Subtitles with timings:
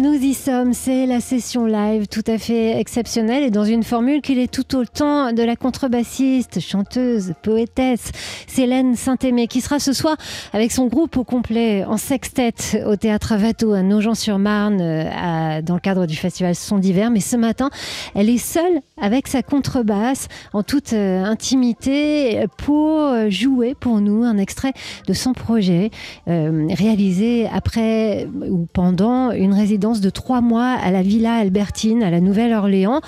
[0.00, 4.20] Nous y sommes, c'est la session live tout à fait exceptionnelle et dans une formule
[4.20, 8.12] qu'il est tout autant de la contrebassiste, chanteuse, poétesse
[8.46, 10.16] Célène Saint-Aimé qui sera ce soir
[10.52, 12.54] avec son groupe au complet en sextet
[12.86, 17.10] au théâtre Avato à Nogent-sur-Marne euh, dans le cadre du festival Son d'hiver.
[17.10, 17.68] Mais ce matin,
[18.14, 24.38] elle est seule avec sa contrebasse en toute euh, intimité pour jouer pour nous un
[24.38, 24.74] extrait
[25.08, 25.90] de son projet
[26.28, 32.10] euh, réalisé après ou pendant une résidence de trois mois à la Villa Albertine, à
[32.10, 33.00] la Nouvelle-Orléans.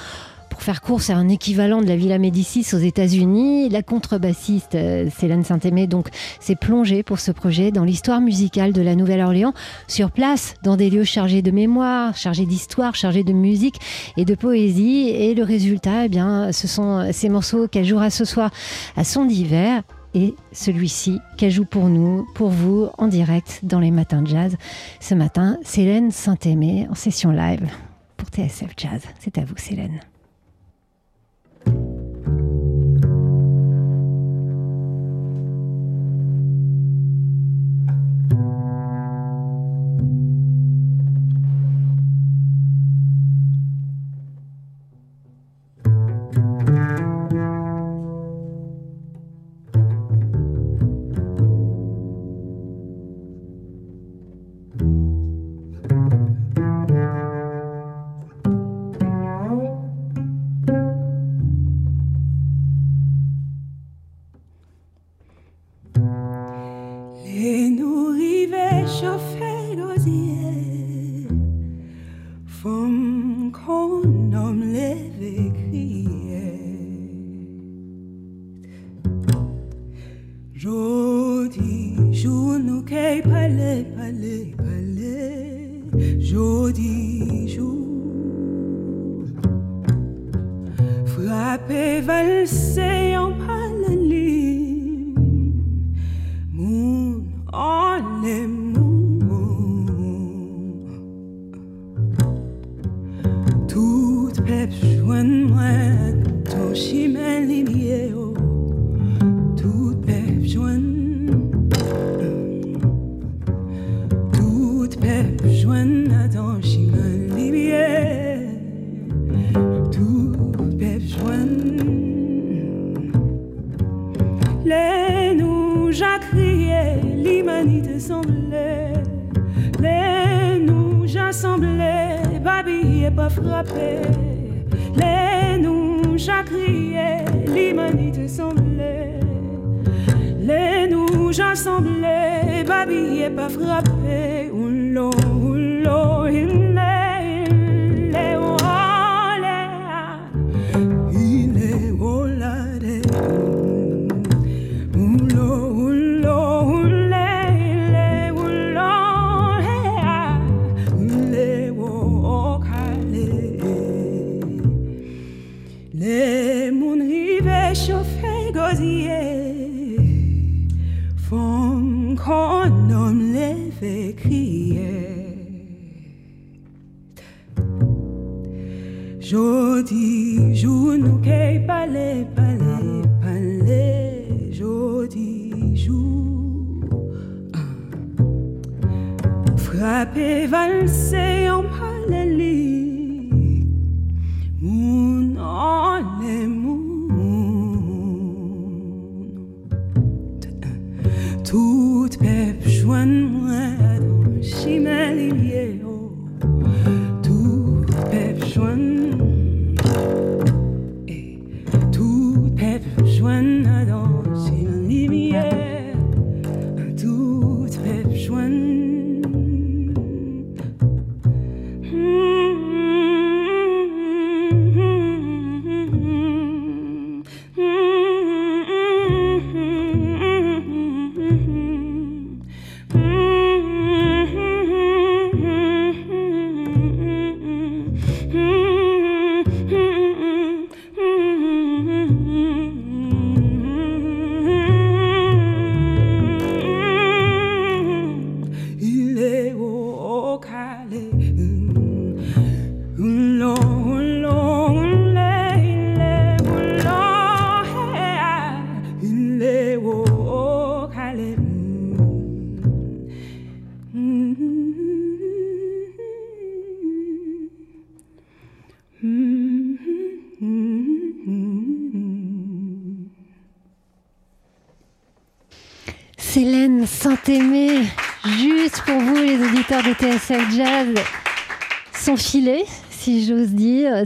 [0.49, 3.69] Pour faire court, c'est un équivalent de la Villa Médicis aux États-Unis.
[3.69, 6.09] La contrebassiste euh, Célène Saint-Aimé donc
[6.41, 9.53] s'est plongée pour ce projet dans l'histoire musicale de la Nouvelle-Orléans,
[9.89, 13.79] sur place, dans des lieux chargés de mémoire, chargés d'histoire, chargés de musique
[14.17, 15.11] et de poésie.
[15.11, 18.51] Et le résultat, eh bien, ce sont ces morceaux qu'elle jouera ce soir
[18.97, 19.83] à son d'hiver
[20.15, 24.57] et celui-ci qu'elle joue pour nous, pour vous, en direct dans les matins jazz.
[25.01, 27.69] Ce matin, Célène Saint-Aimé en session live
[28.17, 29.03] pour TSF Jazz.
[29.19, 29.57] C'est à vous.
[29.57, 30.01] Célène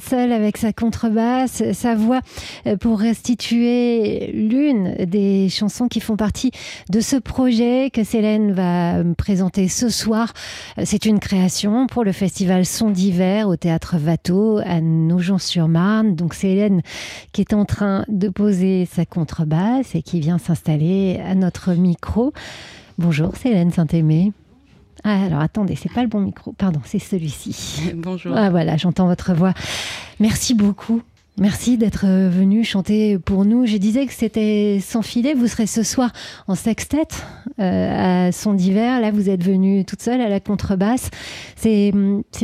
[0.05, 2.21] seule avec sa contrebasse, sa voix,
[2.67, 6.51] euh, pour restituer l'une des chansons qui font partie
[6.91, 10.33] de ce projet que Célène va présenter ce soir.
[10.85, 16.15] C'est une création pour le festival Son d'hiver au théâtre Watteau à Nogent-sur-Marne.
[16.15, 16.83] Donc Célène
[17.33, 22.33] qui est en train de poser sa contrebasse et qui vient s'installer à notre micro.
[22.99, 24.33] Bonjour Célène Saint-Aimé.
[25.05, 26.53] Ah, alors attendez, c'est pas le bon micro.
[26.53, 27.93] Pardon, c'est celui-ci.
[27.95, 28.35] Bonjour.
[28.37, 29.53] Ah voilà, j'entends votre voix.
[30.19, 31.03] Merci beaucoup.
[31.37, 33.67] Merci d'être venu chanter pour nous.
[33.67, 35.35] Je disais que c'était sans filet.
[35.35, 36.13] Vous serez ce soir
[36.47, 37.09] en sextet
[37.59, 39.01] euh, à Son d'hiver.
[39.01, 41.11] Là, vous êtes venu toute seule à la contrebasse.
[41.57, 41.93] C'est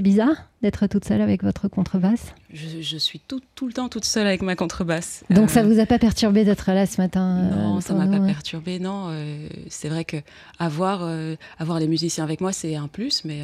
[0.02, 4.26] bizarre d'être toute seule avec votre contrebasse je, suis tout, tout, le temps toute seule
[4.26, 5.25] avec ma contrebasse.
[5.31, 7.94] Donc ça ça euh, vous a pas perturbé d'être là ce matin euh, Non, ça
[7.94, 9.08] m'a pas perturbé, non.
[9.10, 10.16] Euh, c'est vrai que
[10.58, 11.08] avoir,
[11.58, 13.43] avoir les musiciens avec moi, c'est un plus, mais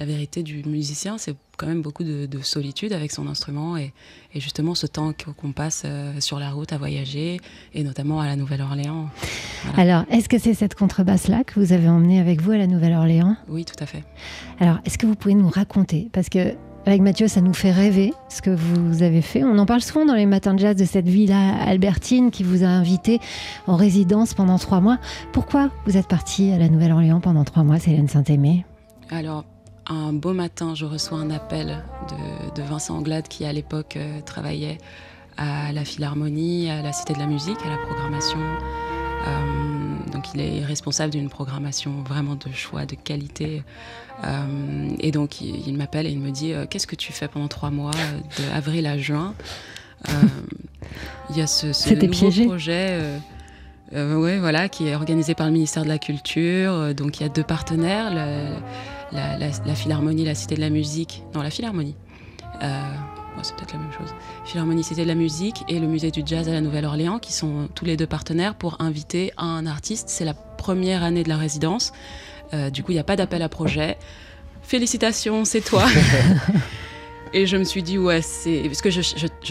[0.00, 3.92] la vérité du musicien, c'est quand même beaucoup de, solitude avec son instrument et,
[4.34, 5.84] et justement ce temps qu'on passe
[6.20, 7.38] sur la route à voyager
[7.74, 9.10] et notamment à la Nouvelle-Orléans.
[9.76, 13.36] Alors, est-ce que c'est cette contrebasse-là que vous avez emmenée avec vous à la Nouvelle-Orléans?
[13.48, 14.02] Oui, tout à fait.
[14.58, 16.08] Alors, est-ce que vous pouvez nous raconter?
[16.12, 16.54] Parce que
[16.86, 19.44] avec Mathieu, ça nous fait rêver ce que vous avez fait.
[19.44, 22.64] On en parle souvent dans les matins de jazz de cette villa albertine qui vous
[22.64, 23.20] a invité
[23.66, 24.98] en résidence pendant trois mois.
[25.32, 28.64] Pourquoi vous êtes partie à la Nouvelle-Orléans pendant trois mois, Célène Saint-Aimé?
[29.10, 29.44] Alors,
[29.90, 31.84] un beau matin, je reçois un appel
[32.54, 34.78] de, Vincent Anglade qui, à l'époque, euh, travaillait
[35.36, 38.38] à la Philharmonie, à la Cité de la Musique, à la programmation.
[38.38, 43.62] Euh, donc, il est responsable d'une programmation vraiment de choix, de qualité
[44.24, 47.70] euh, et donc, il, m'appelle et il me dit Qu'est-ce que tu fais pendant trois
[47.70, 49.34] mois, de avril à juin
[51.30, 53.00] Il y a ce, ce nouveau projet.
[53.92, 56.94] ouais, voilà, qui est organisé par le ministère de la Culture.
[56.94, 58.12] donc il y a deux partenaires,
[59.12, 61.22] la, la, Philharmonie, la Cité de la Musique.
[61.34, 61.96] Non, la Philharmonie.
[62.60, 64.14] c'est peut-être la même chose.
[64.44, 67.68] Philharmonie, Cité de la Musique et le Musée du Jazz à la Nouvelle-Orléans, qui sont
[67.74, 70.08] tous les deux partenaires pour inviter un artiste.
[70.08, 71.92] C'est la première année de la résidence.
[72.52, 73.96] Euh, du coup, il n'y a pas d'appel à projet.
[74.62, 75.86] Félicitations, c'est toi.
[77.32, 78.62] Et je me suis dit, ouais, c'est.
[78.64, 79.00] Parce que je,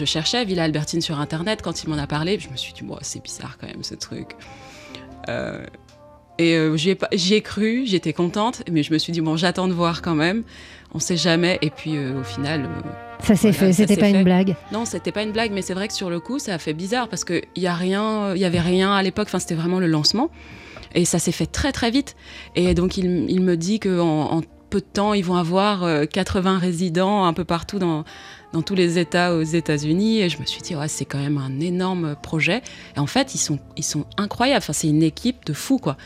[0.04, 2.38] cherchais Villa Albertine sur Internet quand il m'en a parlé.
[2.38, 4.36] Je me suis dit, bon, c'est bizarre quand même ce truc.
[5.28, 5.64] Euh,
[6.40, 9.72] et euh, j'y ai, cru, j'étais contente, mais je me suis dit, bon, j'attends de
[9.72, 10.42] voir quand même.
[10.94, 11.58] On sait jamais.
[11.62, 12.68] Et puis au final.
[13.22, 14.56] ça s'est fait, c'était pas une blague.
[14.72, 16.72] Non, c'était pas une blague, mais c'est vrai que sur le coup, ça a fait
[16.72, 19.28] bizarre parce qu'il n'y a rien, il y avait rien à l'époque.
[19.28, 20.30] Enfin, c'était vraiment le lancement.
[20.94, 22.16] Et ça s'est fait très très vite.
[22.56, 26.54] Et donc il, il me dit qu'en en peu de temps, ils vont avoir 80
[26.54, 28.04] euh, résidents un peu partout dans,
[28.52, 30.20] dans tous les États aux États-Unis.
[30.20, 32.62] Et je me suis dit, ouais, c'est quand même un énorme projet.
[32.96, 34.58] Et en fait, ils sont, ils sont incroyables.
[34.58, 35.96] Enfin, c'est une équipe de fous, quoi.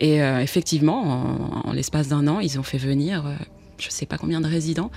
[0.00, 3.34] Et euh, effectivement, en, l'espace d'un an, ils ont fait venir, euh,
[3.78, 4.90] je sais pas combien de résidents.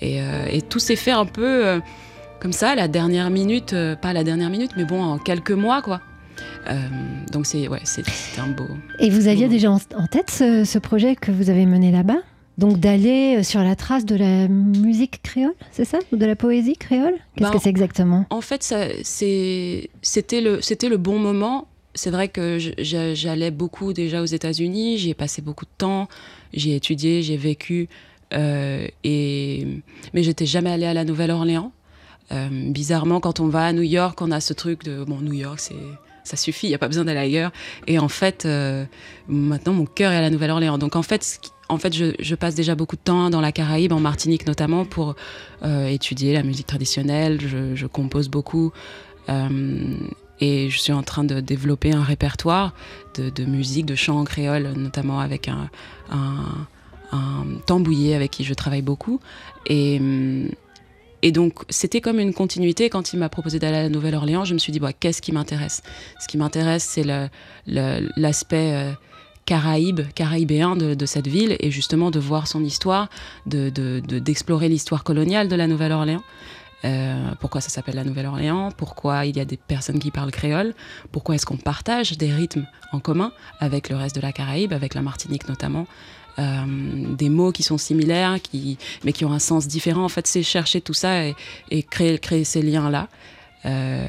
[0.00, 0.18] Et,
[0.50, 1.80] et tout s'est fait un peu
[2.40, 6.00] comme ça, la dernière minute, pas la dernière minute, mais bon, en quelques mois, quoi.
[6.68, 6.74] Euh,
[7.32, 8.04] donc c'est ouais, c'est
[8.38, 8.68] un beau.
[8.98, 12.18] Et vous aviez déjà en, tête ce, projet que vous avez mené là-bas?
[12.58, 15.98] Donc d'aller euh, sur la trace de la musique créole, c'est ça?
[16.12, 17.14] Ou de la poésie créole?
[17.36, 18.26] Qu'est-ce bah, que c'est exactement?
[18.30, 21.68] En fait, c'était le, le bon moment.
[21.94, 26.08] C'est vrai que j'allais beaucoup déjà aux États-Unis, j'y ai passé beaucoup de temps,
[26.54, 27.90] j'y ai étudié, j'ai vécu,
[28.32, 29.66] euh, et...
[30.14, 31.70] mais j'étais jamais allée à la Nouvelle-Orléans.
[32.50, 35.60] bizarrement, quand on va à New York, on a ce truc de bon, New York,
[35.60, 35.76] c'est
[36.24, 37.52] ça suffit, il n'y a pas besoin d'aller ailleurs.
[37.86, 38.84] Et en fait, euh,
[39.28, 40.78] maintenant, mon cœur est à la Nouvelle-Orléans.
[40.78, 41.40] Donc en fait,
[41.72, 45.16] en fait je, passe déjà beaucoup de temps dans la Caraïbe, en Martinique notamment, pour
[45.64, 47.40] euh, étudier la musique traditionnelle.
[47.40, 48.72] Je, compose beaucoup.
[49.28, 49.96] Euh,
[50.40, 52.74] et je suis en train de développer un répertoire
[53.14, 55.70] de, musique, de chants en créole, notamment avec un,
[56.10, 56.66] un,
[58.14, 59.20] avec qui je travaille beaucoup.
[61.24, 62.90] Et donc, c'était comme une continuité.
[62.90, 65.82] Quand il m'a proposé d'aller à Nouvelle-Orléans, je me suis dit, bah, qu'est-ce qui m'intéresse?
[66.18, 67.04] Ce qui m'intéresse, c'est
[67.66, 68.92] l'aspect euh,
[69.44, 73.08] caraïbe, caraïbéen de, cette ville, et justement de voir son histoire,
[73.46, 76.22] d'explorer de, l'histoire coloniale de la Nouvelle-Orléans.
[76.84, 80.74] Euh, pourquoi ça s'appelle la Nouvelle-Orléans, pourquoi il y a des personnes qui parlent créole,
[81.12, 84.94] pourquoi est-ce qu'on partage des rythmes en commun avec le reste de la Caraïbe, avec
[84.94, 85.86] la Martinique notamment?
[86.38, 86.64] Euh,
[87.14, 90.04] des mots qui sont similaires, qui, mais qui ont un sens différent.
[90.04, 93.08] En fait, c'est chercher tout ça et, créer, ces liens-là.
[93.66, 94.06] Euh,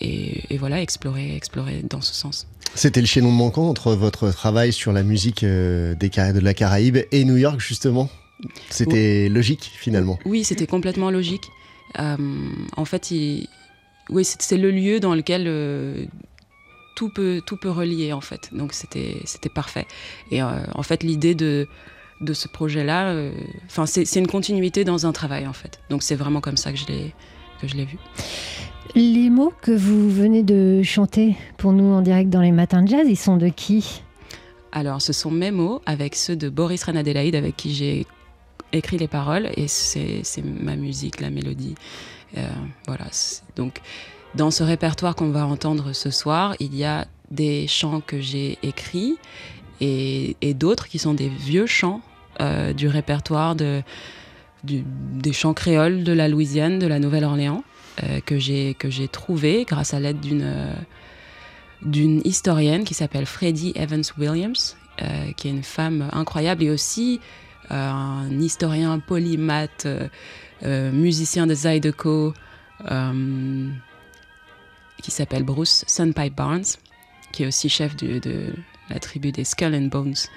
[0.00, 2.46] et, voilà, explorer, explorer dans ce sens.
[2.74, 6.98] C'était le chaînon manquant entre votre travail sur la musique euh, des, de la Caraïbe
[7.10, 8.08] et New York, justement
[8.70, 11.50] C'était logique, finalement Oui, c'était complètement logique.
[11.96, 13.12] en fait,
[14.08, 16.08] oui, c'est le lieu dans lequel
[17.00, 18.50] tout peut, tout peut relier en fait.
[18.52, 19.22] Donc c'était,
[19.54, 19.86] parfait.
[20.30, 21.66] Et euh, en fait, l'idée de,
[22.20, 23.32] de ce projet-là, euh,
[23.66, 25.80] enfin, c'est une continuité dans un travail en fait.
[25.88, 27.14] Donc c'est vraiment comme ça que je l'ai,
[27.60, 27.98] que je l'ai vu.
[28.94, 32.88] Les mots que vous venez de chanter pour nous en direct dans les matins de
[32.88, 34.02] jazz, ils sont de qui?
[34.72, 38.06] Alors, ce sont mes mots avec ceux de Boris Renadelaide, avec qui j'ai
[38.72, 41.74] écrit les paroles, et c'est, ma musique, la mélodie.
[42.36, 42.48] Euh,
[42.86, 43.06] voilà.
[43.56, 43.80] Donc,
[44.34, 48.58] dans ce répertoire qu'on va entendre ce soir, il y a des chants que j'ai
[48.62, 49.18] écrits
[49.80, 52.00] et, et d'autres qui sont des vieux chants
[52.40, 53.82] euh, du répertoire de,
[54.64, 57.64] des chants créoles de la Louisiane, de la Nouvelle-Orléans,
[58.02, 58.76] euh, que j'ai
[59.10, 60.74] trouvé grâce à l'aide d'une euh,
[61.82, 67.20] d'une historienne qui s'appelle Freddie Evans Williams, euh, qui est une femme incroyable et aussi
[67.70, 69.88] euh, un historien polymathe,
[70.62, 72.34] musicien de Zydeco,
[75.02, 76.64] qui s'appelle Bruce Sunpipe Barnes,
[77.32, 78.52] qui est aussi chef de
[78.90, 80.28] la tribu des Skull and Bones.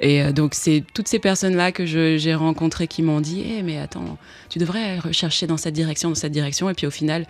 [0.00, 3.78] Et euh, donc, c'est toutes ces personnes-là que j'ai rencontrées qui m'ont dit Eh, mais
[3.78, 6.70] attends, tu devrais rechercher dans cette direction, dans cette direction.
[6.70, 7.26] Et puis, au final,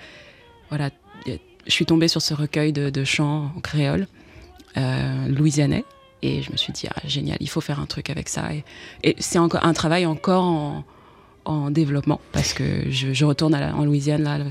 [0.69, 0.91] voilà, a-
[1.67, 4.07] je suis tombée sur ce recueil de, chants en créole,
[4.77, 5.85] euh, louisianais.
[6.23, 8.51] Et je me suis dit Ah, génial, il faut faire un truc avec ça.
[9.03, 10.85] Et, c'est encore un travail encore en,
[11.45, 14.45] en développement, parce que je, retourne en Louisiane là, le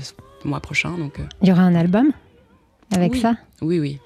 [0.44, 0.98] mois prochain.
[0.98, 2.12] Donc, euh, Il y aura un album?
[2.92, 3.20] Avec Oui.
[3.20, 3.98] ça oui, oui.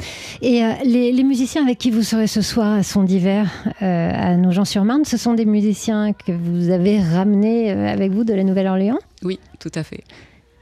[0.42, 3.48] Et euh, les, les musiciens avec qui vous serez ce soir sont divers
[3.82, 5.04] euh, à Nogent-sur-Marne.
[5.04, 9.38] Ce sont des musiciens que vous avez ramenés euh, avec vous de la Nouvelle-Orléans Oui,
[9.60, 10.02] tout à fait.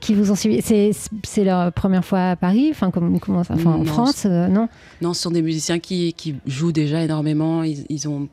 [0.00, 0.60] qui vous ont suivi.
[0.62, 4.46] C'est, leur première fois à Paris, enfin, comme, comment ça, enfin, en Non, France, euh,
[4.48, 4.68] non
[5.00, 7.62] Non, ce sont des musiciens qui, qui jouent déjà énormément.
[7.62, 8.28] Ils, ils ont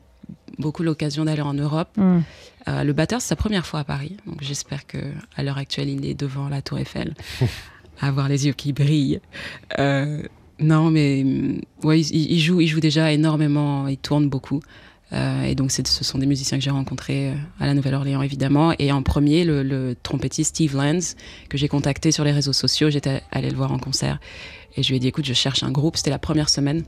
[0.58, 1.88] beaucoup l'occasion d'aller en Europe.
[1.96, 2.18] Hmm.
[2.68, 4.18] Euh, le batteur, c'est sa première fois à Paris.
[4.26, 4.98] Donc j'espère que
[5.36, 7.14] à l'heure actuelle, il est devant la Tour Eiffel,
[8.00, 9.20] avoir les yeux qui brillent.
[9.78, 10.22] Euh,
[10.58, 13.88] non, mais hum, ouais, il, joue, il joue déjà énormément.
[13.88, 14.60] Il tourne beaucoup.
[15.12, 18.72] Euh, et donc ce sont des musiciens que j'ai rencontrés euh, à la Nouvelle-Orléans évidemment.
[18.78, 21.16] Et en premier, le, trompettiste Steve Lenz
[21.48, 22.90] que j'ai contacté sur les réseaux sociaux.
[22.90, 24.20] J'étais allée le voir en concert
[24.76, 25.96] et je lui ai dit écoute, je cherche un groupe.
[25.96, 26.84] C'était la première semaine.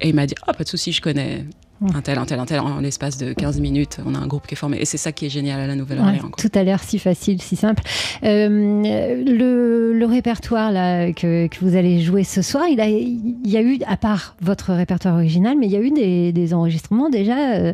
[0.00, 1.44] Et il m'a dit ah pas de souci, je connais
[1.82, 2.60] un tel, un tel, un tel.
[2.60, 4.78] En l'espace de 15 minutes, on a un groupe qui est formé.
[4.80, 6.24] Et c'est ça qui est génial à la Nouvelle-Orléans.
[6.24, 7.82] Ouais, tout a l'air si facile, si simple.
[8.22, 13.48] Euh, le, le répertoire là, que, que vous allez jouer ce soir, il, a, il
[13.48, 16.54] y a eu, à part votre répertoire original, mais il y a eu des, des
[16.54, 17.72] enregistrements déjà, euh,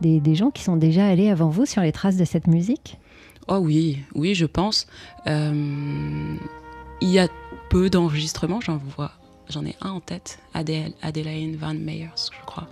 [0.00, 2.98] des, des gens qui sont déjà allés avant vous sur les traces de cette musique?
[3.48, 4.86] Oh oui, oui, je pense.
[5.26, 6.34] Euh,
[7.00, 7.28] il y a
[7.70, 9.12] peu d'enregistrements, j'en vois,
[9.48, 12.68] j'en ai un en tête, Adele, Adelaine Van Meyers, je crois,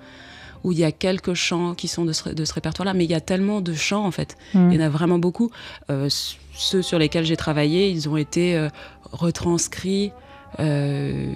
[0.65, 3.11] où il y a quelques chants qui sont de ce, de ce répertoire-là, mais il
[3.11, 4.71] y a tellement de chants en fait, Hmm.
[4.73, 5.51] il y en a vraiment beaucoup.
[5.91, 6.09] Euh,
[6.55, 8.69] ceux sur lesquels j'ai travaillé, ils ont été euh,
[9.13, 10.13] retranscrits,
[10.61, 11.33] euh,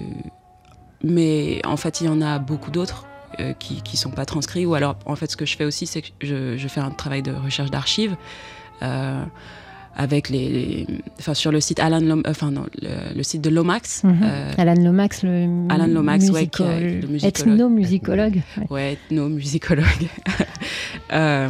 [1.04, 3.04] mais en fait, il y en a beaucoup d'autres.
[3.60, 6.00] qui qui sont pas transcrits ou alors en fait ce que je fais aussi c'est
[6.02, 8.16] que je, je fais un travail de recherche d'archives
[9.98, 10.86] avec les, les-
[11.18, 14.74] enfin sur le site Alan Lom- enfin non, le, le site de Lomax euh, Alan
[14.80, 17.24] Lomax, le Alan Lomax, ouais, qui le musicologue.
[17.58, 18.42] ethnomusicologue.
[18.56, 18.66] Ouais.
[18.70, 20.08] ouais, ethnomusicologue,
[21.12, 21.48] euh,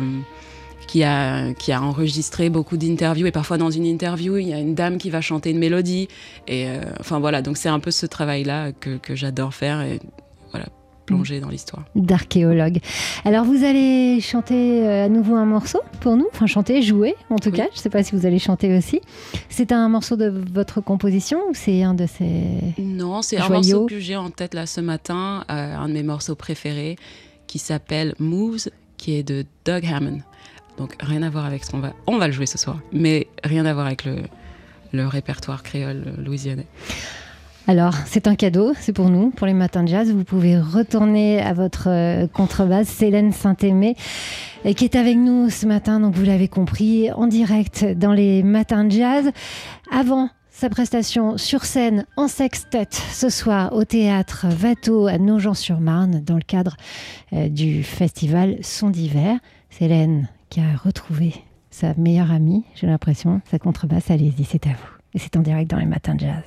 [0.87, 3.27] qui, a, qui a enregistré beaucoup d'interviews.
[3.27, 6.09] Et parfois, dans une interview, il y a une dame qui va chanter une mélodie.
[6.47, 10.01] Et euh, enfin, voilà, donc c'est un peu ce travail-là que, que j'adore faire et
[10.51, 10.67] voilà,
[11.09, 11.85] plonger dans l'histoire.
[11.95, 12.79] d'archéologue.
[13.25, 17.37] Alors vous allez chanter euh, à nouveau un morceau pour nous, enfin chanter, jouer en
[17.37, 17.57] tout Oui.
[17.57, 17.67] cas.
[17.73, 19.01] Je ne sais pas si vous allez chanter aussi.
[19.49, 23.87] C'est un morceau de votre composition ou c'est un de ces Non, c'est un morceau
[23.87, 26.97] que j'ai en tête là ce matin, euh, un de mes morceaux préférés,
[27.47, 30.19] qui s'appelle Moves, qui est de Doug Hammond.
[30.77, 31.93] Donc rien à voir avec ce qu'on va...
[32.07, 34.17] On va le jouer ce soir, mais rien à voir avec le,
[34.93, 36.67] le répertoire créole louisianais.
[37.69, 40.11] Alors, c'est un cadeau, c'est pour nous, pour les matins de jazz.
[40.11, 43.95] Vous pouvez retourner à votre euh, contrebasse, Célène Saint-Aimé,
[44.65, 48.43] et qui est avec nous ce matin, donc vous l'avez compris, en direct dans les
[48.43, 49.31] matins de jazz.
[49.93, 56.37] Avant sa prestation sur scène en sextet ce soir au théâtre Watteau à Nogent-sur-Marne, dans
[56.37, 56.75] le cadre
[57.35, 59.37] euh, du festival Son d'hiver.
[59.69, 61.35] Célène qui a retrouvé
[61.71, 64.11] sa meilleure amie, j'ai l'impression, sa contrebasse.
[64.11, 64.89] Allez-y, c'est à vous.
[65.13, 66.45] Et c'est en direct dans les matins de jazz.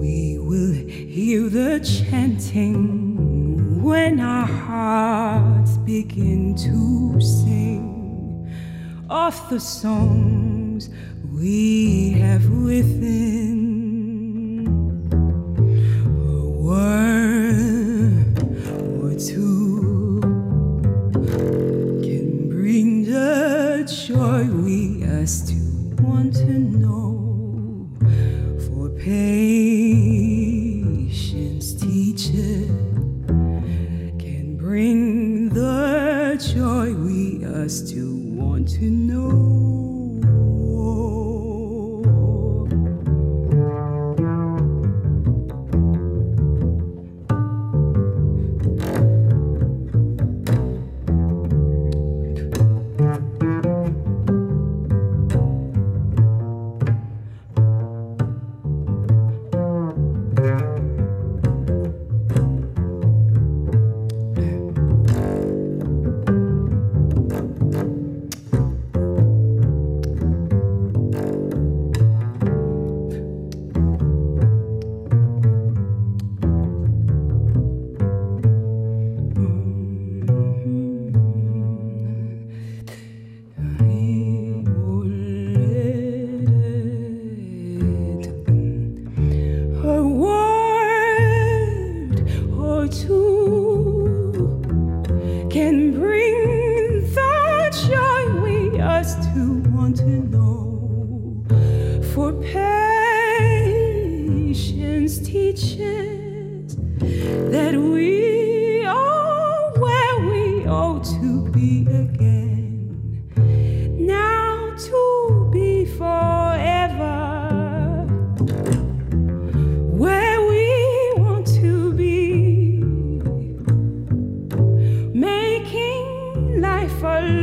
[0.00, 2.74] We will hear the chanting
[3.80, 8.52] when our hearts begin to sing
[9.08, 10.90] of the songs
[11.32, 13.27] we have within.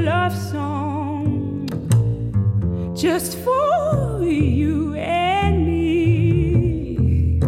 [0.03, 1.67] Love song
[2.95, 7.39] just for you and me,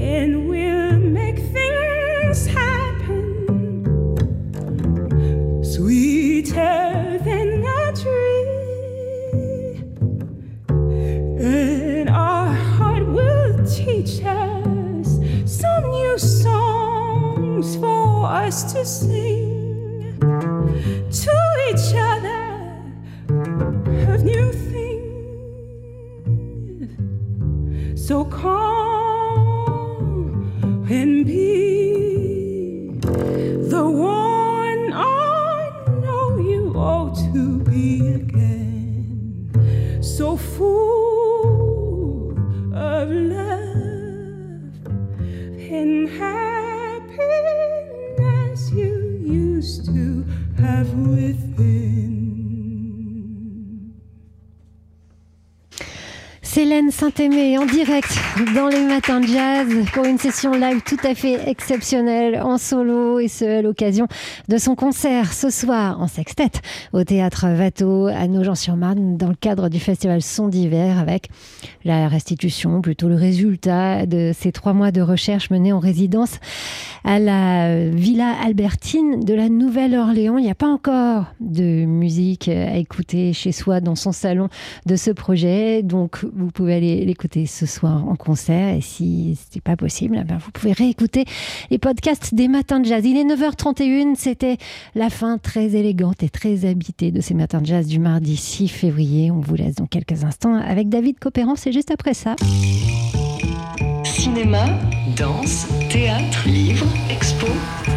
[0.00, 3.84] and we'll make things happen
[5.64, 9.82] sweeter than a tree.
[11.40, 19.17] And our heart will teach us some new songs for us to sing
[28.08, 28.57] So calm.
[56.90, 58.08] Saint-Aimé en direct
[58.54, 63.18] dans les matins de jazz pour une session live tout à fait exceptionnelle en solo
[63.18, 64.06] et ce à l'occasion
[64.48, 66.52] de son concert ce soir en sextet
[66.92, 71.28] au théâtre Watteau à Nogent-sur-Marne dans le cadre du festival Son d'hiver avec
[71.84, 76.38] la restitution, plutôt le résultat de ces trois mois de recherche menés en résidence
[77.04, 80.38] à la Villa Albertine de la Nouvelle-Orléans.
[80.38, 84.48] Il n'y a pas encore de musique à écouter chez soi dans son salon
[84.86, 89.56] de ce projet, donc vous pouvez aller l'écouter ce soir en concert et si ce
[89.56, 91.24] n'est pas possible, eh ben vous pouvez réécouter
[91.70, 93.04] les podcasts des matins de jazz.
[93.04, 94.56] Il est 9h31, c'était
[94.94, 98.68] la fin très élégante et très habitée de ces matins de jazz du mardi 6
[98.68, 99.30] février.
[99.30, 102.36] On vous laisse dans quelques instants avec David Copéran, c'est juste après ça.
[104.04, 104.66] Cinéma,
[105.16, 107.46] danse, théâtre, livres, expo.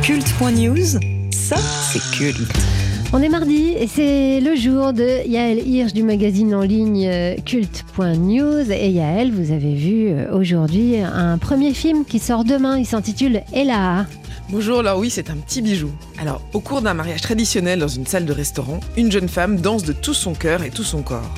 [0.02, 1.00] Culte.news,
[1.32, 2.81] ça c'est culte.
[3.14, 7.36] On est mardi et c'est le jour de Yael Hirsch du magazine en ligne euh,
[7.46, 8.72] culte.news.
[8.72, 12.78] Et Yael, vous avez vu euh, aujourd'hui un premier film qui sort demain.
[12.78, 14.06] Il s'intitule Ella.
[14.50, 15.92] Bonjour, alors oui, c'est un petit bijou.
[16.22, 19.84] Alors, au cours d'un mariage traditionnel dans une salle de restaurant, une jeune femme danse
[19.84, 21.36] de tout son cœur et tout son corps.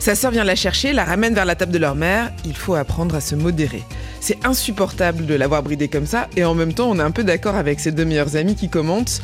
[0.00, 2.32] Sa sœur vient la chercher, la ramène vers la table de leur mère.
[2.44, 3.82] Il faut apprendre à se modérer.
[4.20, 7.24] C'est insupportable de l'avoir bridée comme ça, et en même temps, on est un peu
[7.24, 9.22] d'accord avec ses deux meilleures amies qui commentent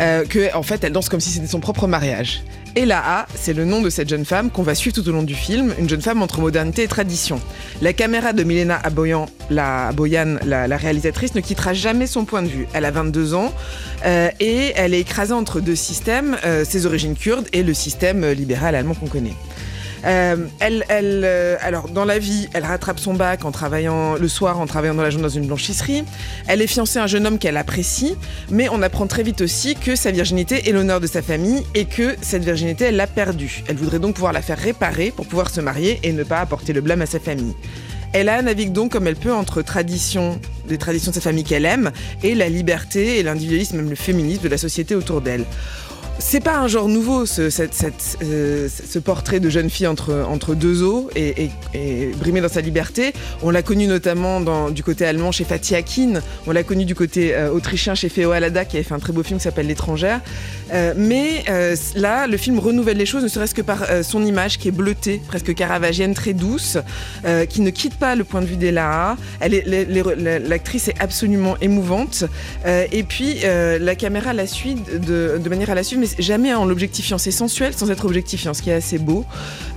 [0.00, 2.42] euh, que, en fait, elle danse comme si c'était son propre mariage.
[2.74, 5.22] Ella A, c'est le nom de cette jeune femme qu'on va suivre tout au long
[5.22, 7.38] du film, une jeune femme entre modernité et tradition.
[7.82, 9.92] La caméra de Milena Aboyan, la,
[10.46, 12.66] la, la réalisatrice, ne quittera jamais son point de vue.
[12.72, 13.52] Elle a 22 ans
[14.06, 18.26] euh, et elle est écrasée entre deux systèmes, euh, ses origines kurdes et le système
[18.30, 19.34] libéral allemand qu'on connaît.
[20.04, 21.56] Euh, elle, euh,
[21.92, 25.10] dans la vie, elle rattrape son bac en travaillant le soir, en travaillant dans la
[25.10, 26.04] journée dans une blanchisserie.
[26.48, 28.16] Elle est fiancée à un jeune homme qu'elle apprécie,
[28.50, 31.84] mais on apprend très vite aussi que sa virginité est l'honneur de sa famille et
[31.84, 33.62] que cette virginité, elle l'a perdue.
[33.68, 36.72] Elle voudrait donc pouvoir la faire réparer pour pouvoir se marier et ne pas apporter
[36.72, 37.54] le blâme à sa famille.
[38.12, 40.38] Ella navigue donc comme elle peut entre traditions,
[40.68, 44.42] des traditions de sa famille qu'elle aime, et la liberté et l'individualisme, même le féminisme
[44.42, 45.46] de la société autour d'elle.
[46.18, 47.42] C'est pas un genre nouveau, ce,
[48.22, 51.50] euh, ce portrait de jeune fille entre, entre deux eaux et,
[52.16, 53.12] brimée dans sa liberté.
[53.42, 57.34] On l'a connu notamment du côté allemand chez Fatih Akin, on l'a connu du côté
[57.34, 60.20] euh, autrichien chez Feo Alada qui avait fait un très beau film qui s'appelle L'étrangère.
[60.72, 61.44] Euh, mais
[61.96, 65.20] là, le film renouvelle les choses, ne serait-ce que par son image qui est bleutée,
[65.26, 66.78] presque caravagienne, très douce,
[67.48, 72.24] qui ne quitte pas le point de vue la- L'actrice est absolument émouvante.
[72.66, 76.64] Et puis, la caméra la suit de, de manière à la suivre, mais jamais en
[76.64, 77.18] l'objectifiant.
[77.18, 79.24] C'est sensuel sans être objectifiant, ce qui est assez beau.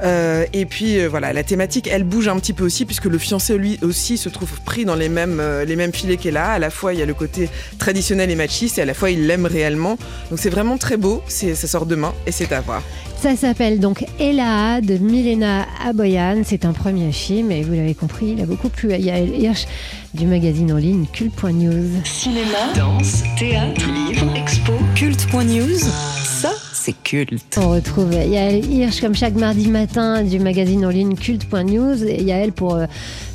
[0.04, 3.18] Euh, et puis, euh, voilà, la thématique, elle bouge un petit peu aussi, puisque le
[3.18, 6.52] fiancé, lui aussi, se trouve pris dans les mêmes, euh, les mêmes filets qu'elle a.
[6.52, 9.12] À la fois, il y a le côté traditionnel et machiste, et à la fois,
[9.12, 9.98] il l'aime réellement.
[10.30, 11.22] Donc, c'est vraiment très beau.
[11.28, 12.82] Ça sort demain, et c'est à voir.
[13.22, 16.42] Ça s'appelle donc Ella de Milena Aboyan.
[16.46, 19.66] C'est un premier film et vous l'avez compris, il a beaucoup plu à Yael Hirsch
[20.14, 22.02] du magazine en ligne culte.news.
[22.04, 26.15] Cinéma, danse, théâtre, livre, expo, culte.news.
[26.36, 27.58] Ça, c'est culte.
[27.58, 32.52] On retrouve Yael Hirsch comme chaque mardi matin du magazine en ligne culte.news et Yael
[32.52, 32.88] pour euh,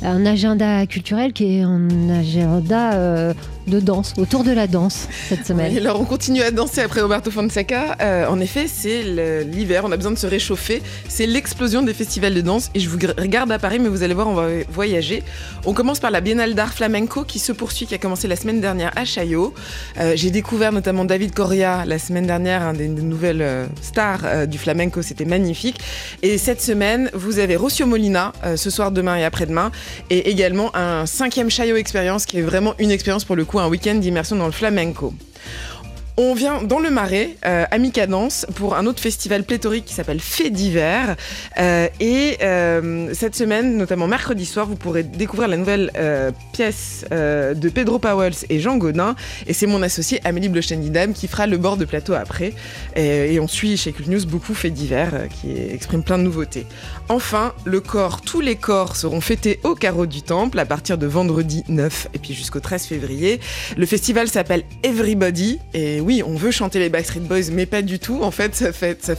[0.03, 3.33] un agenda culturel qui est un agenda euh,
[3.67, 5.75] de danse, autour de la danse cette semaine.
[5.75, 7.95] Et alors on continue à danser après Roberto Fonseca.
[8.01, 9.03] Euh, en effet, c'est
[9.43, 10.81] l'hiver, on a besoin de se réchauffer.
[11.07, 12.69] C'est l'explosion des festivals de danse.
[12.73, 15.23] Et je vous regarde à Paris, mais vous allez voir, on va voyager.
[15.65, 18.61] On commence par la Biennale d'art flamenco qui se poursuit, qui a commencé la semaine
[18.61, 19.53] dernière à Chaillot.
[19.99, 24.21] Euh, J'ai découvert notamment David Coria la semaine dernière, un des, des nouvelles euh, stars
[24.23, 25.01] euh, du flamenco.
[25.01, 25.79] C'était magnifique.
[26.21, 29.71] Et cette semaine, vous avez Rocio Molina euh, ce soir, demain et après-demain.
[30.09, 33.67] Et également un cinquième Chaillot Experience qui est vraiment une expérience pour le coup, un
[33.67, 35.13] week-end d'immersion dans le flamenco.
[36.17, 40.19] On vient dans le Marais, euh, à mi-cadence, pour un autre festival pléthorique qui s'appelle
[40.19, 41.15] Fait d'hiver.
[41.57, 45.91] Euh, et euh, cette semaine, notamment mercredi soir, vous pourrez découvrir la nouvelle
[46.51, 49.15] pièce de Pedro Powell et Jean Godin.
[49.47, 52.53] Et c'est mon associé Amélie Blochen-Didam qui fera le bord de plateau après.
[52.95, 56.65] Et, on suit chez Cult News beaucoup Fait d'hiver qui exprime plein de nouveautés.
[57.09, 61.07] Enfin, le corps, tous les corps seront fêtés au carreau du Temple à partir de
[61.07, 63.39] vendredi 9 et puis jusqu'au 13 février.
[63.77, 65.59] Le festival s'appelle Everybody
[66.25, 68.19] on veut chanter les Backstreet Boys, mais pas du tout.
[68.21, 69.15] En fait, ça fait, ça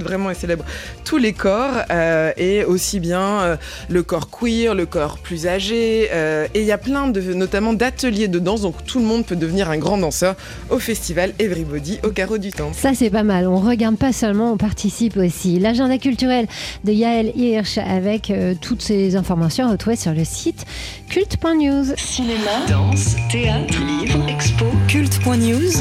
[0.00, 0.64] vraiment et célèbre
[1.04, 3.56] tous les corps euh, et aussi bien euh,
[3.88, 6.08] le corps queer, le corps plus âgé.
[6.12, 9.24] euh, et il y a plein de, notamment d'ateliers de danse, donc tout le monde
[9.24, 10.36] peut devenir un grand danseur
[10.70, 12.76] au festival Everybody au carreau du Temple.
[12.76, 13.46] Ça, c'est pas mal.
[13.46, 15.58] On regarde pas seulement, on participe aussi.
[15.58, 16.46] L'agenda culturel
[16.84, 20.64] de Yael Hirsch avec euh, toutes ces informations retrouvées sur le site
[21.08, 21.94] culte.news.
[21.96, 25.72] Cinéma, danse, théâtre, livre, expo, culte.news.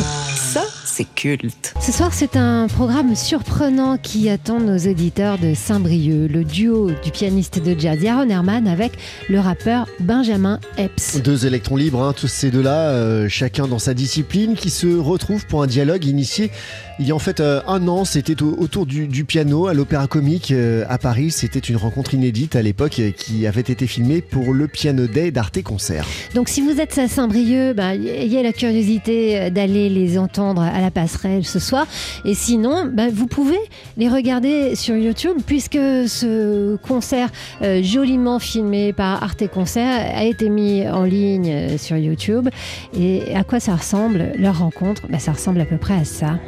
[0.99, 1.73] C'est culte.
[1.79, 6.27] Ce soir, c'est un programme surprenant qui attend nos auditeurs de Saint-Brieuc.
[6.29, 8.91] Le duo du pianiste de jazz Yaron Herman avec
[9.29, 11.21] le rappeur Benjamin Epps.
[11.23, 15.45] Deux électrons libres, hein, tous ces deux-là, euh, chacun dans sa discipline, qui se retrouvent
[15.45, 16.51] pour un dialogue initié
[17.01, 18.03] il y a en fait euh, un an.
[18.03, 21.31] C'était au- autour du, du piano à l'Opéra Comique euh, à Paris.
[21.31, 25.31] C'était une rencontre inédite à l'époque euh, qui avait été filmée pour le Piano Day
[25.31, 26.05] d'Arte Concert.
[26.35, 30.88] Donc, si vous êtes à Saint-Brieuc, ben, ayez la curiosité d'aller les entendre à la
[30.91, 31.85] passerelle ce soir.
[32.25, 33.59] Et sinon, ben, vous pouvez
[33.97, 37.29] les regarder sur YouTube puisque ce concert
[37.61, 42.49] euh, joliment filmé par Arte Concert a été mis en ligne euh, sur YouTube.
[42.97, 45.03] Et à quoi ça ressemble leur rencontre?
[45.09, 46.39] Ben, Ça ressemble à peu près à ça.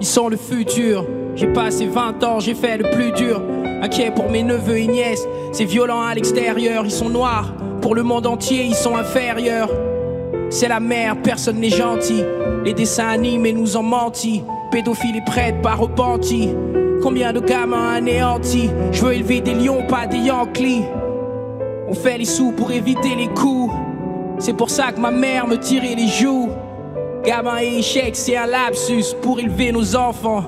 [0.00, 1.04] Ils sont le futur.
[1.34, 3.42] J'ai passé 20 ans, j'ai fait le plus dur.
[3.82, 7.52] Inquiet pour mes neveux et nièces, c'est violent à l'extérieur, ils sont noirs.
[7.80, 9.70] Pour le monde entier, ils sont inférieurs.
[10.50, 12.22] C'est la merde, personne n'est gentil.
[12.64, 14.42] Les dessins animés nous ont menti.
[14.70, 16.50] Pédophiles et prêtres pas repentis.
[17.02, 20.84] Combien de gamins anéantis Je veux élever des lions, pas des Yankees.
[21.88, 23.72] On fait les sous pour éviter les coups.
[24.38, 26.50] C'est pour ça que ma mère me tirait les joues.
[27.24, 30.44] Gamin et échec, c'est un lapsus pour élever nos enfants.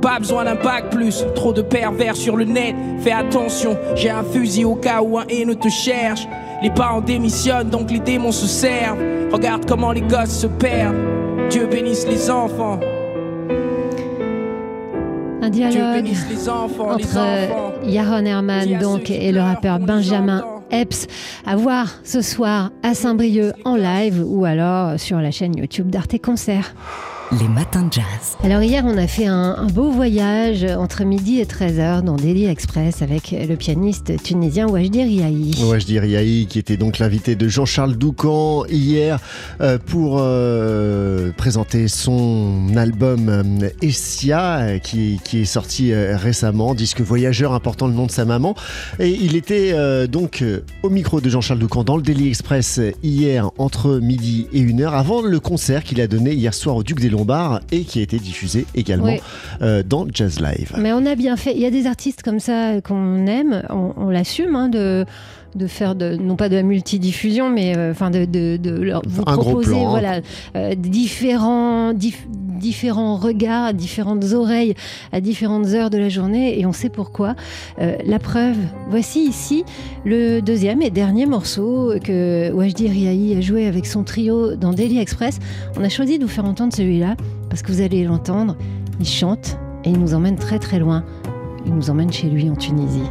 [0.00, 2.74] Pas besoin d'un bac plus, trop de pervers sur le net.
[3.00, 6.26] Fais attention, j'ai un fusil au cas où un haineux te cherche.
[6.62, 8.98] Les parents démissionnent, donc les démons se servent.
[9.32, 10.96] Regarde comment les gosses se perdent.
[11.50, 12.80] Dieu bénisse les enfants.
[15.42, 17.72] Un dialogue bénisse les enfants, les entre enfants.
[17.84, 21.06] Yaron Herman donc et le rappeur Benjamin Epps
[21.46, 26.20] à voir ce soir à Saint-Brieuc en live ou alors sur la chaîne YouTube d'Arte
[26.20, 26.74] Concert.
[27.40, 28.36] Les matins de jazz.
[28.44, 32.44] Alors hier on a fait un, un beau voyage entre midi et 13h dans Daily
[32.44, 35.54] Express avec le pianiste tunisien Wajdi Riahi.
[35.86, 39.18] Dirais Yahi, qui était donc l'invité de Jean-Charles Doucan hier
[39.62, 47.00] euh, pour euh, présenter son album euh, Essia, qui, qui est sorti euh, récemment, disque
[47.00, 48.54] voyageur important le nom de sa maman.
[48.98, 50.44] Et il était euh, donc
[50.82, 55.22] au micro de Jean-Charles Doucan dans le Daily Express hier entre midi et 1h, avant
[55.22, 58.18] le concert qu'il a donné hier soir au Duc des Lombards et qui a été
[58.18, 59.20] diffusé également Oui.
[59.62, 60.72] euh, dans Jazz Live.
[60.78, 61.52] Mais on a bien fait.
[61.54, 65.04] Il y a des artistes comme ça qu'on aime, on, on l'assume, hein, de,
[65.54, 69.02] de faire de, non pas de la multidiffusion, mais euh, enfin de, de, de leur,
[69.06, 70.20] vous Un proposer plan, voilà,
[70.56, 74.74] euh, différents, dif- différents regards, différentes oreilles
[75.12, 77.34] à différentes heures de la journée, et on sait pourquoi.
[77.80, 78.56] Euh, la preuve,
[78.88, 79.64] voici ici
[80.04, 84.98] le deuxième et dernier morceau que Wajdi Riahi a joué avec son trio dans Daily
[84.98, 85.38] Express.
[85.78, 87.16] On a choisi de vous faire entendre celui-là
[87.50, 88.56] parce que vous allez l'entendre.
[89.00, 91.04] Il chante et il nous emmène très très loin.
[91.66, 93.02] Il nous emmène chez lui en Tunisie.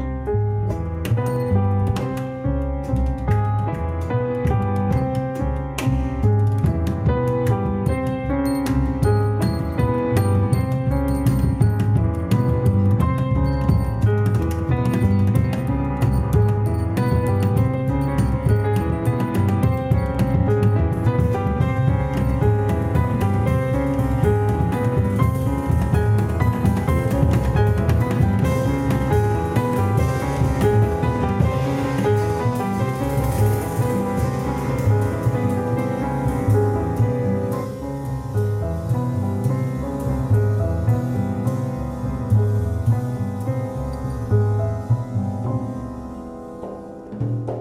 [47.21, 47.60] you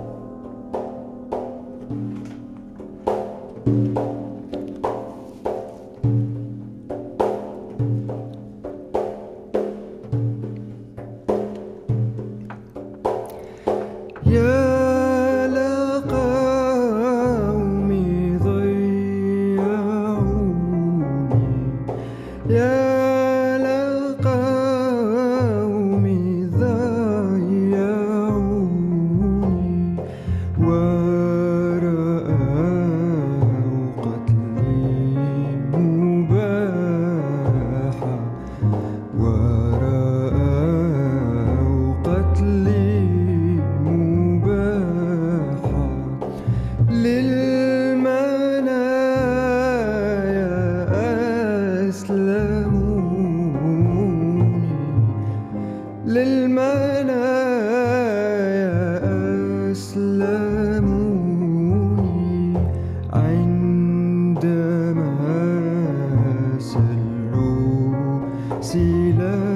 [68.71, 69.50] facile.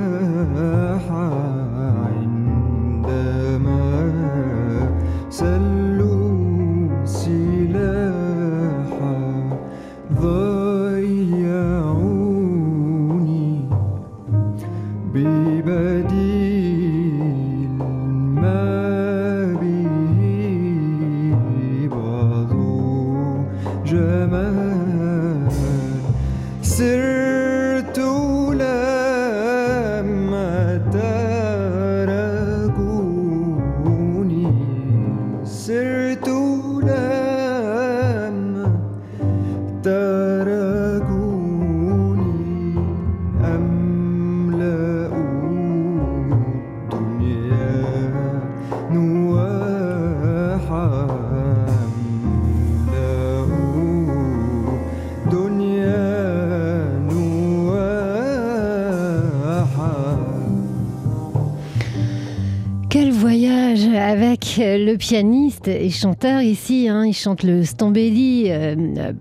[63.24, 66.90] Voyage avec le pianiste et chanteur ici.
[66.90, 67.06] hein.
[67.06, 69.12] il chante le Stambéli, euh, euh,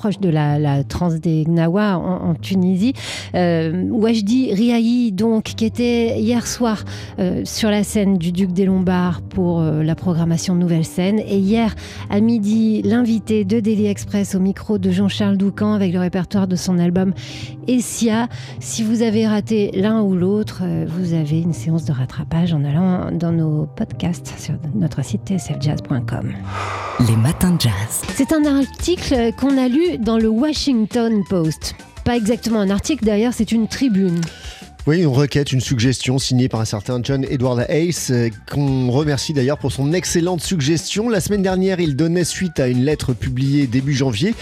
[0.00, 0.82] proche de la, la
[1.22, 2.94] des Gnawa en, Tunisie.
[3.34, 6.84] Euh, Wajdi donc, qui était hier soir
[7.18, 11.18] euh, sur la scène du Duc des Lombards pour euh, la programmation Nouvelle Scène.
[11.18, 11.74] Et hier,
[12.08, 16.56] à midi, l'invité de Daily Express au micro de Jean-Charles Doucan avec le répertoire de
[16.56, 17.12] son album
[17.70, 18.28] Essia.
[18.58, 22.64] Si vous avez raté l'un ou l'autre, euh, vous avez une séance de rattrapage en
[22.64, 26.32] allant dans nos podcasts sur notre site tsfjazz.com.
[27.08, 28.02] Les matins de jazz.
[28.14, 31.76] C'est un article qu'on a lu dans le Washington Post.
[32.04, 34.20] Pas exactement un article d'ailleurs, c'est une tribune.
[34.86, 39.34] Oui, une requête, une suggestion signée par un certain John Edward Hayes, euh, qu'on remercie
[39.34, 41.10] d'ailleurs pour son excellente suggestion.
[41.10, 44.34] La semaine dernière, il donnait suite à une lettre publiée début janvier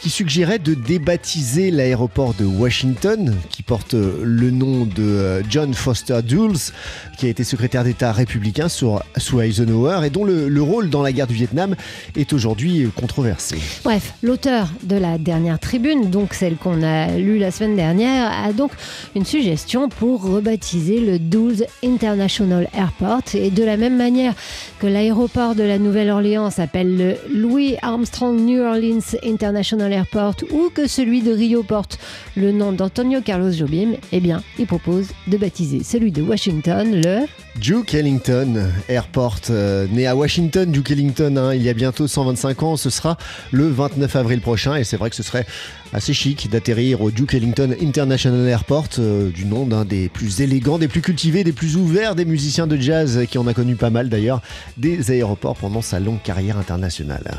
[0.00, 5.74] qui suggérait de débaptiser l'aéroport de Washington, qui porte euh, le nom de euh, John
[5.74, 6.72] Foster Dulles,
[7.18, 11.26] qui a été secrétaire d'État républicain sous Eisenhower et dont le rôle dans la guerre
[11.26, 11.76] du Vietnam
[12.16, 13.58] est aujourd'hui controversé.
[13.84, 18.52] Bref, l'auteur de la dernière tribune, donc celle qu'on a lue la semaine dernière, a
[18.52, 18.72] donc
[19.14, 23.22] une suggestion pour rebaptiser le Dulles International Airport.
[23.34, 24.34] Et de la même manière
[24.78, 30.86] que l'aéroport de la Nouvelle-Orléans s'appelle le Louis Armstrong New Orleans International Airport ou que
[30.86, 31.98] celui de Rio porte
[32.36, 37.26] le nom d'Antonio Carlos Jobim, eh bien, il propose de baptiser celui de Washington le
[37.56, 42.62] Duke Ellington Airport, euh, né à Washington, Duke Ellington, hein, il y a bientôt 125
[42.62, 43.18] ans, ce sera
[43.50, 44.76] le 29 avril prochain.
[44.76, 45.46] Et c'est vrai que ce serait
[45.92, 50.78] assez chic d'atterrir au Duke Ellington International Airport, euh, du nom d'un des plus élégants,
[50.78, 53.90] des plus cultivés, des plus ouverts des musiciens de jazz qui en a connu pas
[53.90, 54.40] mal d'ailleurs,
[54.76, 57.38] des aéroports pendant sa longue carrière internationale.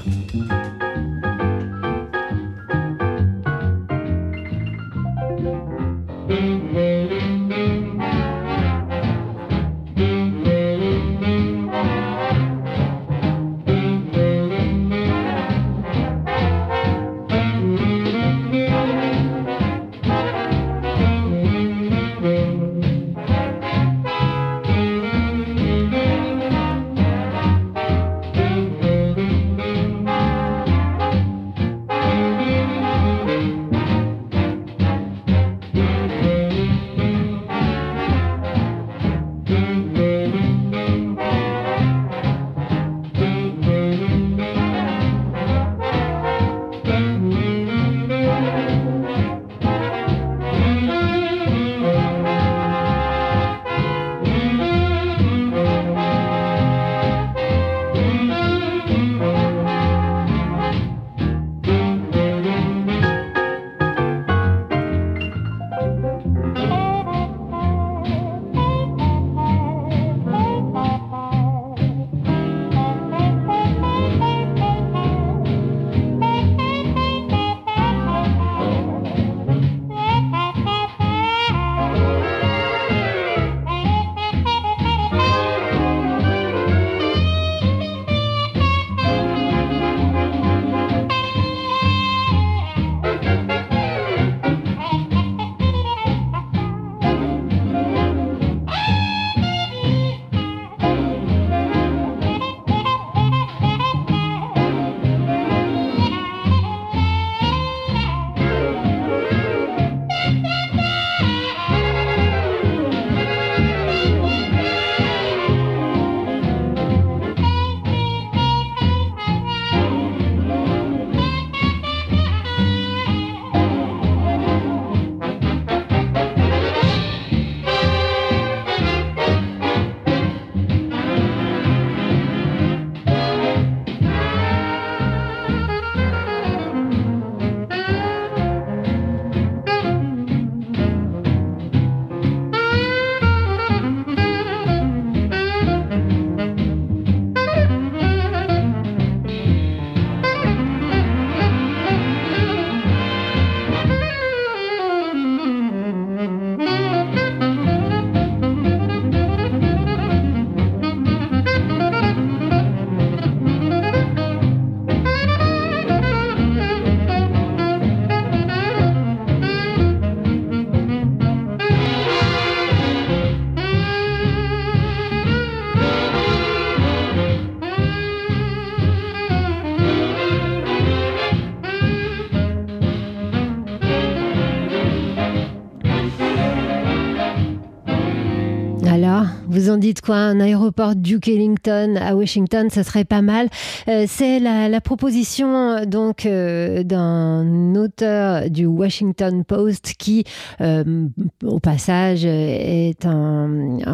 [189.83, 193.49] Dites quoi Un aéroport Duke Ellington à Washington, ça serait pas mal.
[193.89, 200.23] Euh, c'est la, proposition donc euh, d'un auteur du Washington Post qui,
[200.61, 201.07] euh,
[201.43, 203.47] au passage, est un,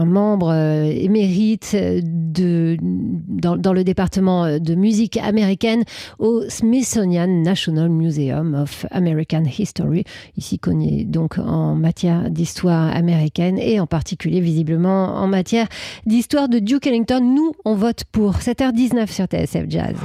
[0.06, 5.84] membre émérite de, dans, le département de musique américaine
[6.20, 10.04] au Smithsonian National Museum of American History,
[10.38, 15.68] ici connu donc en matière d'histoire américaine et en particulier visiblement en matière
[16.06, 17.22] d'histoire de Duke Ellington.
[17.22, 19.96] Nous, on vote pour 7h19 sur TSF Jazz.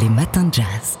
[0.00, 0.98] Les matins de jazz.